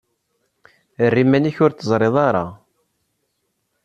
[1.03, 2.45] Err iman-ik ur t-teẓṛiḍ ara.